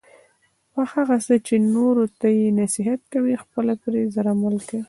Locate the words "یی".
2.39-2.47